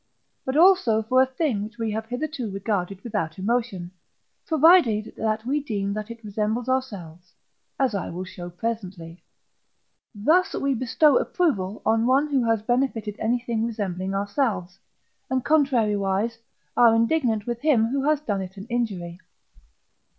but 0.45 0.57
also 0.57 1.03
for 1.03 1.21
a 1.21 1.27
thing 1.27 1.61
which 1.63 1.77
we 1.77 1.91
have 1.91 2.07
hitherto 2.07 2.49
regarded 2.49 2.99
without 3.03 3.37
emotion, 3.37 3.91
provided 4.47 5.13
that 5.15 5.45
we 5.45 5.59
deem 5.63 5.93
that 5.93 6.09
it 6.09 6.23
resembles 6.23 6.67
ourselves 6.67 7.35
(as 7.79 7.93
I 7.93 8.09
will 8.09 8.23
show 8.23 8.49
presently). 8.49 9.23
Thus, 10.15 10.55
we 10.55 10.73
bestow 10.73 11.17
approval 11.17 11.83
on 11.85 12.07
one 12.07 12.27
who 12.31 12.43
has 12.45 12.63
benefited 12.63 13.15
anything 13.19 13.63
resembling 13.63 14.15
ourselves, 14.15 14.79
and, 15.29 15.45
contrariwise, 15.45 16.39
are 16.75 16.95
indignant 16.95 17.45
with 17.45 17.61
him 17.61 17.85
who 17.89 18.01
has 18.09 18.21
done 18.21 18.41
it 18.41 18.57
an 18.57 18.65
injury. 18.71 19.19